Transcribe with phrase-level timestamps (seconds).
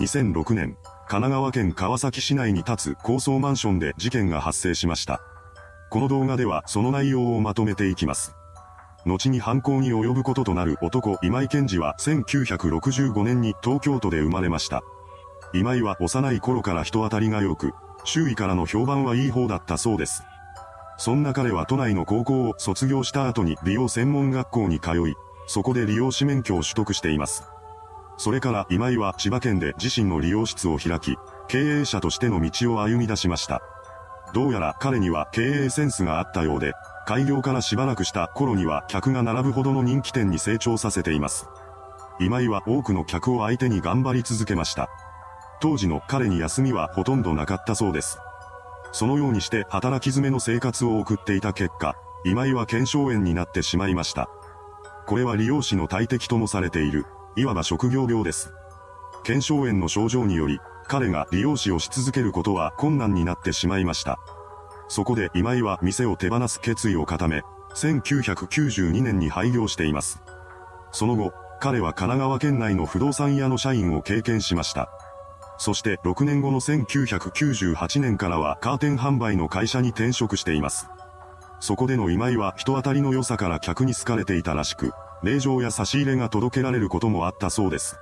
[0.00, 0.76] 2006年、
[1.08, 5.20] 神奈川県川崎市内に立つ高層マンションで事件が発生しました。
[5.90, 8.32] この動画ではその内容をまとめていきます。
[9.06, 14.82] 後に犯行に及ぶこととなる男今井健二は1965年に東京都で生まれました。
[15.52, 17.72] 今井は幼い頃から人当たりが良く、
[18.04, 20.22] 周囲からの評判はいい方だったそうです。
[20.96, 25.16] そんな彼は都内の高校を卒業した後に美容専門学校に通い、
[25.48, 27.42] そこで理容師免許を取得しています。
[28.18, 31.16] それから今井は千葉県で自身の理容室を開き、
[31.46, 33.62] 経営者としての道を歩み出しました。
[34.34, 36.74] どうやら彼には経営センスがあったようで、
[37.06, 41.48] 開業からしばらくした頃には客が並ぶほどの人気店に成長させています。
[42.20, 44.90] 今井は多くの客を相手に頑張り続けました。
[45.60, 48.18] 当時の彼に休みはほとんどなかったそうです。
[48.90, 51.94] そのようにして働き詰めの生活を送っていた結果、
[52.24, 54.28] 今井は腱鞘炎になってしまいました。
[55.06, 57.06] これは利用師の大敵ともされている、
[57.38, 58.52] いわば職業病です。
[59.22, 64.18] 腱鞘炎の症状により、彼が利用師をし続けることは困難になってしまいました。
[64.88, 67.42] そこで今井は店を手放す決意を固め、
[67.76, 70.20] 1992年に廃業しています。
[70.90, 74.90] その後、彼は神奈川県内の不動産屋の社員を経験しました。
[75.58, 80.88] そして6年後の1998年からはカーテン販売の会社に転職しています。
[81.60, 87.98] そこでの今井は人当たりの良さから客に好かれていたらしく、令状や差し入れが届けられることもあったそうです。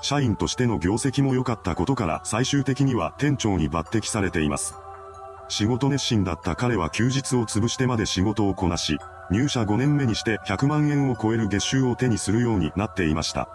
[0.00, 4.74] 社員としての業績も良かったことから最終的には店長に抜擢されています。
[5.48, 8.98] 仕事熱心だった彼は休日を潰してまで仕事をこなし、
[9.30, 13.48] 入社5年目にして100万円を超える月収を手にするようになっていました。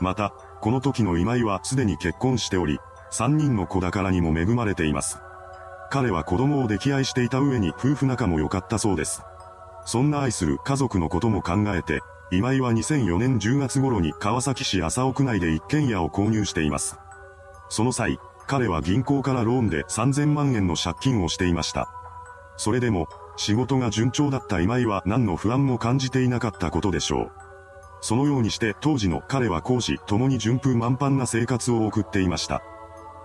[0.00, 2.78] また、この時の今井はすでに結婚しており、
[3.12, 5.18] 3人の子宝にも恵まれています。
[5.90, 9.22] 彼は子供を溺愛していた上に夫婦仲も良かったそうです。
[9.84, 12.00] そんな愛する家族のことも考えて、
[12.32, 16.96] 今井は2004年10月頃に川崎市麻生区内で一軒家を購入しています。
[17.68, 21.88] その際、彼は銀行からローンで3000万円の借金をしていました。
[22.56, 27.30] それでも、仕事が順調だった今井は何の不安も感じていなかったことでしょう。
[28.00, 32.62] そのようにして当時の彼は講師共に順風満帆な生活を送っていました。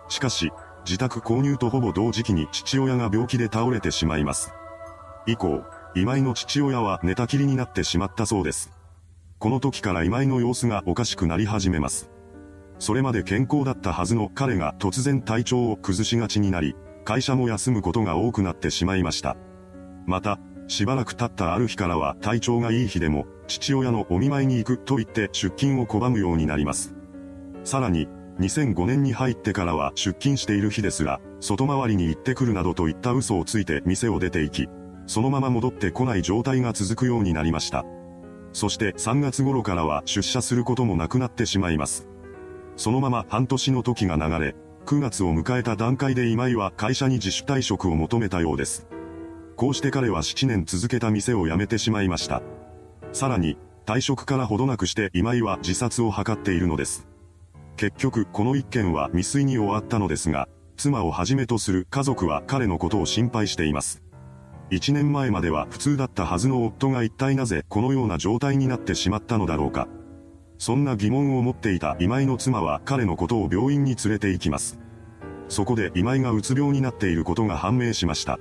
[0.10, 0.52] しかし、
[0.84, 4.52] 自宅購入とほぼ同時期に父親が病気で倒れてしまいます。
[5.28, 5.64] 以降、
[5.96, 8.75] 今井の父親は寝たきりになってしまったそうです。
[9.38, 12.10] この時から今井の様子がおかしくなり始めます。
[12.80, 19.38] それまで健康だったはずの彼が突然体調を崩しがちになり、会社も休むことが多くなってしまいました。
[20.06, 26.96] また、しばらく経ったある日からは体調がいい日でも、父親のお見舞いに行くと言って出勤を拒むようになります。
[27.64, 28.08] さらに、
[28.40, 34.70] 2005年に入ってからは出勤している日ですら、外回りに行ってくるなどといった嘘をついて店を出て行き、
[35.08, 37.86] そのまま戻ってこない状態が続くようになりました。
[38.56, 42.08] そして3月頃からは出社することもなくなってしまいます。
[42.78, 44.56] そのまま半年の時が流れ、
[44.86, 48.88] 9月を迎えた段階で今井は会社に自主退職を求めたようです。
[49.58, 52.42] こうして彼は7年続けた店を辞めてしまいました。
[53.12, 57.10] さらに、退職からほどなくして今井は自殺を図っているのです。
[57.76, 64.05] 結局、この一件は未遂に終わったのですが、妻をはじめとする家族は彼のことを心配しています。
[64.72, 69.88] 1年前までは普通だったはずの夫が一体なぜこのような状態になってしまったのだろうか。
[70.58, 74.80] そんな疑問を持っていた今井の妻は彼のことを病院に連れて行きます。
[75.50, 78.40] そこで今井がうつ病になっていることが判明しました。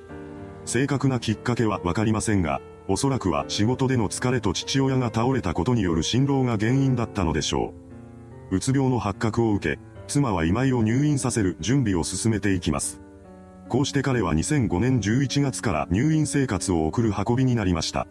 [0.65, 7.75] 正確なきっかけはわかりませんが、おそらくは仕事での疲れと父親が倒れたことによる心労が原因だったのでしょ
[8.51, 8.57] う。
[8.57, 13.04] うつ病の発覚を受け、妻は今井を入院させる準備を進めていきます。
[13.75, 18.07] こうして彼は2005年11月から入院生活を送る運びになりました。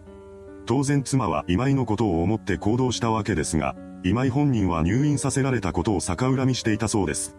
[0.65, 3.73] 当然妻は今井のことを思って行動したわけですが、
[4.03, 7.37] 今井本人は入院させられたことを逆恨みしていたそうです。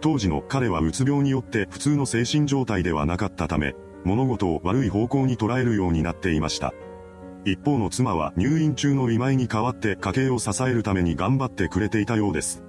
[0.00, 3.74] 当時の彼はうつ病によって普通の精神状態ではなかったため、
[4.04, 6.72] 物事を悪い方向に捉えるようになっていました。
[7.44, 12.62] 一方の妻は入院中の今井に代わって家計を支えるために頑張ってくれていたようです。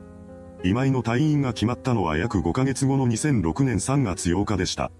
[0.64, 4.92] 今井の退院が決まったのは約5ヶ月後の2006年3月8日でした。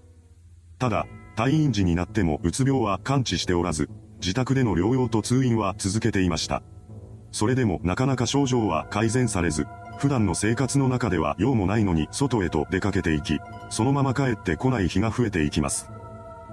[0.78, 1.06] ただ、
[1.36, 3.90] 退院時になってもうつ病は完治しておらず、
[4.20, 6.62] 自宅での療養と通院は続けていました。
[7.32, 9.66] それでもなかなか症状は改善されず、
[9.98, 13.38] 普段の生活の中では用もないのに外へと出かけていき、
[13.68, 15.90] そのまま帰ってこない日が増えていきます。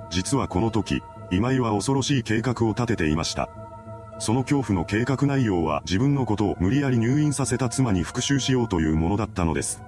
[0.10, 1.02] 実はこの時、
[1.32, 3.67] 今井は恐ろしい計画を立てていました。
[4.20, 9.84] その恐怖の計画内容は自分のことを無理やり入院させた妻に復讐しようというものだったのです。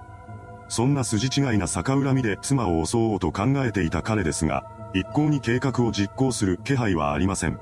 [0.67, 7.59] そんな筋違いな逆恨みで妻を襲おうと考えていた彼ですが、一向に計画を実行する気配はありません。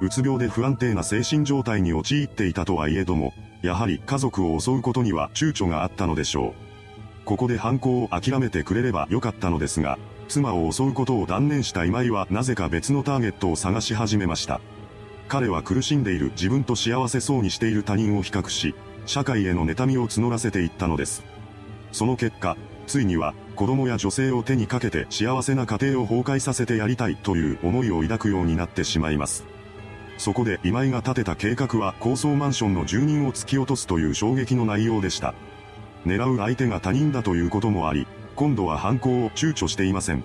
[0.00, 6.68] うつ病で不安定な精神状態に陥っていたとはいえども、やはり家族を襲うことには躊躇があったのでしょう。
[7.24, 9.98] ここで犯行を諦めてくれればよかったのですが、
[10.28, 14.60] 妻を襲うことを断念した今井はなぜか別のターゲットを探し始めました。
[15.28, 21.22] 彼は苦しんでいる自分と幸せそうにしている他人を比較し、社会への妬みを募らせていったのです。
[21.92, 29.44] その結果、ついには、子供や女性を手にかけて幸せな家庭を崩壊させてやりたいという思いを抱くようになってしまいます。
[30.16, 35.34] そこで今井が立てた計画は高層マンションの住人を突き落とすという衝撃の内容でした。
[36.06, 40.24] 狙う相手が他人だということもあり、今度は犯行を躊躇していません。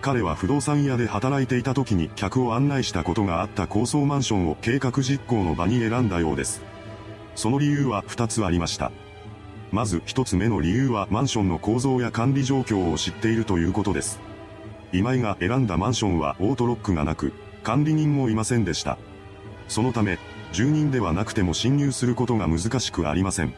[0.00, 6.62] 彼は不動産屋で働いていた時に客を案内したことがあった高層マンションを計画実行の場に選んだようです。
[7.34, 8.92] その理由は2つありました。
[9.72, 14.20] まず1つ目の理由はマンションの構造や管理状況を知っているということです。
[14.92, 17.32] 今井が選んだマンションはオートロックがなく、
[17.62, 18.98] 管理人もいませんでした。
[19.68, 20.18] そのため、
[20.52, 23.54] 住人ではなくても侵入することが難しくありません。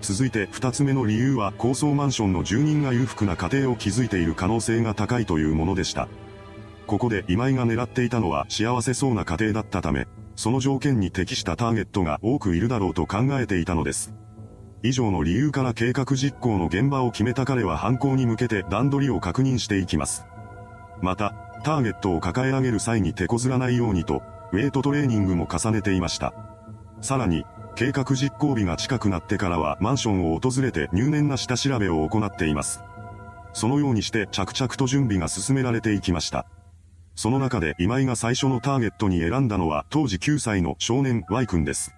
[0.00, 6.08] 続いて二つ目の理由は高層マンションの住人が裕福な家庭を築いている可能性が高いというものでした。
[6.86, 10.06] ここで今井が狙っていたのは幸せそうな家庭だったため、
[10.36, 14.14] その条件に適したターゲットが多くいるだろうと考えていたのです。
[14.82, 20.24] 以上の理由から計画実行の現場を決めた彼は犯行に向けて段取りを確認していきます。
[21.02, 21.34] また、
[21.64, 24.22] ターゲットを抱え上げる際に手こずらないようにと、
[24.52, 26.32] ウェイトトレーニングも重ねていました。
[27.00, 27.44] さらに、
[27.78, 32.82] 計画実行日が近くなってからはマンションを訪れて入念な下調べを行っています。
[33.52, 36.44] そのようにして着々と準備が進められていきました。
[37.14, 41.94] その中で今井が最初のターゲットに選んだのは当時9歳の少年 Y 君です。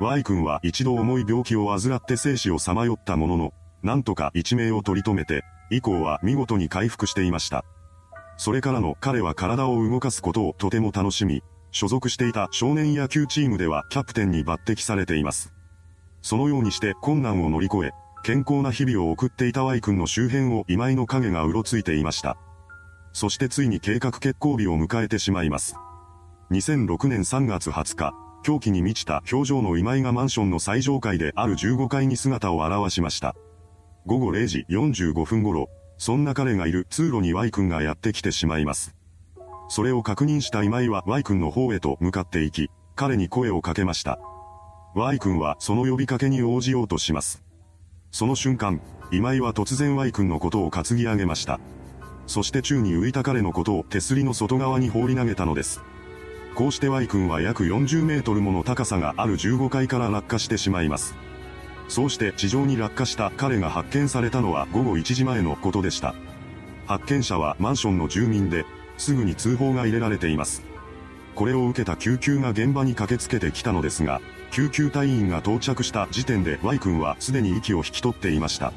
[0.00, 3.52] Y 君は一度重い病気を患って生死をさまよったものの、
[3.82, 7.66] なんとか一命を取り留めて、以降は見事に回復していました。
[8.38, 15.52] それからの彼は体を動かすことをとても楽しみ、所属していた少年野球チームではキャプテンに抜擢されています。
[16.22, 22.36] そのようにして困難を乗り越え、健康な日々を送っていた Y 君の周辺を今井の影がうろついていました。
[23.12, 25.76] そしてついに計画決行日を迎えてしまいます。
[26.50, 33.34] 2006年3月20日、狂気に満ちた表情の今井がマンションの最上階である15階に姿を現しました。
[34.06, 35.68] 午後0時45分頃、
[35.98, 38.94] そんな彼がいる通路に Y 君がやってきてしまいます。
[39.70, 44.18] それを確認した今井は Y 君の方へと向かっていき、彼に声をかけました。
[44.96, 47.44] Y 君はその呼びかけに応じようとします。
[48.10, 48.80] その瞬間、
[49.12, 51.60] 今井は突然 Y 君のことを担ぎ上げました。
[52.26, 55.80] そして宙に浮いた彼のことを手すりの外側に放り投げたのです。
[56.56, 61.14] こうして Y 君は約40メートルもの高さがある15階から落下してしまいます。
[61.86, 66.16] そうして地上に落下した彼が発見されたのは午後1時前のことでした。
[66.86, 68.66] 発見者はマンションの住民で、
[69.00, 70.62] すぐに通報が入れられています。
[71.34, 74.20] これを受けた救急が現場に駆けつけてきたのですが、
[74.50, 78.72] 救急隊員が到着した時点で Y 君はすでに息を引き取っていました。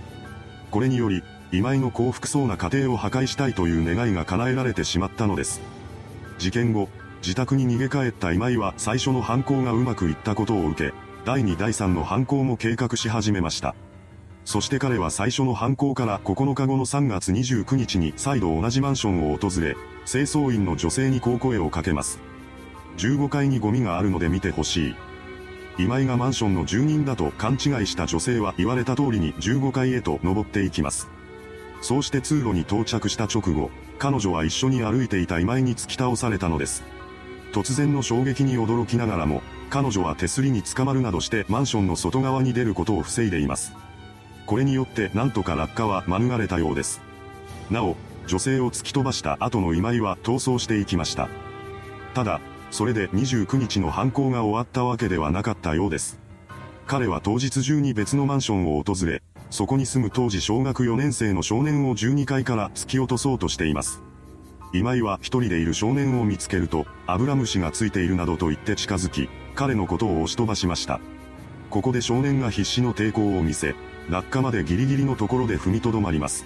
[0.72, 5.62] これにより、今井の幸福そうな家庭を破壊したいという願いが叶えられてしまったのです。
[6.40, 6.90] 事件後、
[7.22, 10.94] 自宅に逃げ帰った今井は最初の犯行がうまくいったことを受け、
[11.26, 13.76] 第2第3の犯行も計画し始めました。
[14.46, 19.76] そして彼は最初の犯行から9日後の3月29日に再度同じマンションを訪れ、
[20.06, 22.20] 清掃員の女性にこう声をかけます。
[22.98, 24.96] 15階にゴミがあるので見てほしい。
[25.80, 31.10] 今井がマンションの住人だと勘違いした女性は言われた通りに15階へと登っていきます。
[31.82, 36.84] そうして通路に到着した直後、彼女は一緒に歩いていた今井に突き倒されたのです。
[37.54, 43.74] 突然の衝撃に驚きながらも、彼女は手すりに捕まるなどしてマンションの外側に出ることを防いでいます。
[44.46, 47.02] これによってなんとか落下は免れたようです。
[47.70, 47.96] なお、
[48.28, 51.30] 女性を突き飛ばした後の今井は逃走していきました。
[52.14, 56.20] ただ、それで29日の犯行が終わったわけではなかったようです。
[56.88, 64.02] 彼は当日中に別のマンションを訪れ、そこに住む当時小学4年生の少年を12階から突き落とそうとしています。
[64.74, 71.00] 今井は一人でいる少年を見つけると、アブラムシがついているなどと言って近づき、彼のことを押し飛ばしました。
[71.70, 73.76] ここで少年が必死の抵抗を見せ、
[74.10, 76.46] 落下までギリギリのところで踏みとどまります。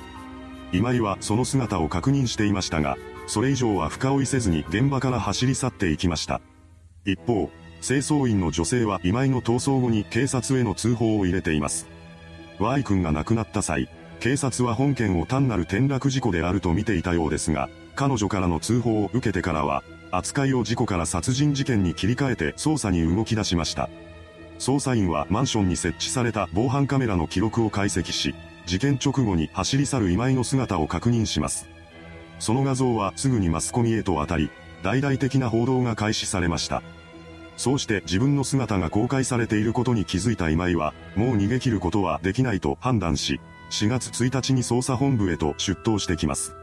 [0.74, 6.42] 今井はその姿を確認していましたが、それ以上は深追いせずに現場から走り去っていきました。
[7.06, 7.50] 一方、
[7.82, 11.88] 清掃員の女性は今井の逃走後に警察への通報を入れています。
[12.60, 23.90] Y 君が亡くなった際、警察は本件を単なる転落事故であると見ていたようですが、彼女からの通報を受けてからは、扱いを事故から殺人事件に切り替えて捜査に動き出しました。
[24.60, 28.36] 捜査員はマンションに設置された防犯カメラの記録を解析し、
[28.66, 31.70] 事件直後に走り去る今井の姿を確認します。
[32.40, 34.50] その画像はすぐにマスコミへと渡り、
[34.84, 36.84] 大々的な報道が開始されました。
[37.56, 43.40] そうして自分の姿が公開されていることに気づいた今井は、もう逃げ切ることはできないと判断し、
[43.72, 46.56] 4月1日に捜査本部へと出頭してきます。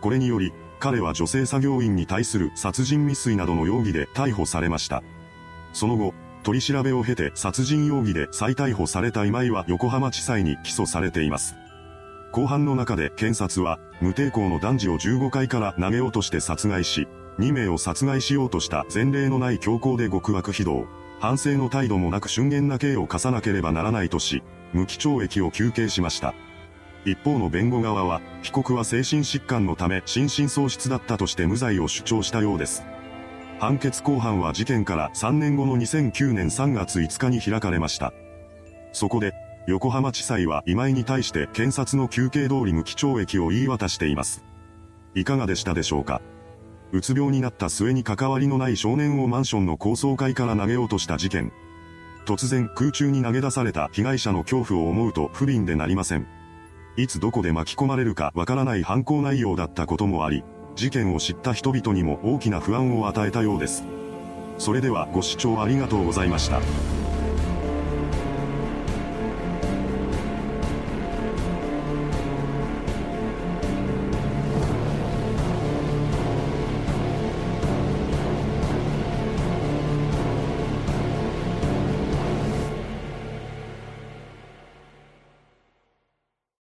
[0.00, 5.02] これにより、彼は女性作業員に対する殺人未遂などの容疑で逮捕されました。
[5.72, 6.14] その後、
[6.44, 11.56] 取り調べを経て殺人容疑で再逮捕された今井は横浜地裁に起訴されています。
[12.30, 17.06] 後半の中で検察は、無抵抗の男児を15階から投げ落として殺害し、
[17.38, 20.86] 2名を殺害しようとした前例のない強行で極悪非道、
[21.20, 26.34] 反省の態度もなく瞬間な刑を課さなければならないとし、無期懲役を求刑しました。
[27.04, 32.82] 一方の弁護側は、被告は精神疾患のため心神喪失だったとして無罪を主張したようです。
[33.64, 38.12] 判決公判は事件から3年後の2009年3月5日に開かれました。
[38.92, 39.32] そこで、
[39.66, 44.44] 横浜地裁は今井に対して検察の求刑通り無期懲役を言い渡しています。
[45.14, 46.20] いかがでしたでしょうか
[46.92, 51.50] うつ病になった末に関わりのない少年をマンションの高層階から投げ落とした事件。
[52.26, 56.26] 突然空中に投げ出された被害者の恐怖を思うと不憫でなりません。
[56.98, 60.44] いつどこで巻き込まれるかわからない犯行内容だったこともあり、
[60.74, 63.84] 事件を知った人々にも大きな不安を与えたようです。
[64.58, 66.60] それではご視聴ありがとうございました。